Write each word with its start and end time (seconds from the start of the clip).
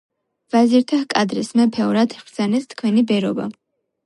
ვაზირთა 0.53 0.97
ჰკადრეს: 1.01 1.51
"მეფეო, 1.59 1.91
რად 1.99 2.17
ჰბრძანეთ 2.23 2.67
თქვენი 2.73 3.05
ბერობა? 3.13 3.49